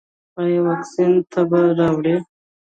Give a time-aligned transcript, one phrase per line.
[0.41, 2.15] ایا واکسین تبه راوړي؟